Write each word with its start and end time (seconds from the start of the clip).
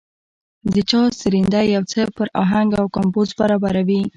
د 0.73 0.75
چا 0.89 1.01
سرېنده 1.19 1.61
يو 1.75 1.83
څه 1.91 2.01
پر 2.15 2.27
اهنګ 2.43 2.69
او 2.79 2.85
کمپوز 2.95 3.29
برابره 3.39 3.81
وي. 3.87 4.01